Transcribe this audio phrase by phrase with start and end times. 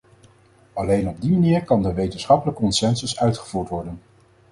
[0.73, 3.99] Alleen op die manier kan de wetenschappelijke consensus uitgevoerd worden.